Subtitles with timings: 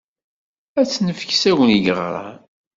[0.79, 2.37] Ad tt-nefk s Agni Ggeɣran.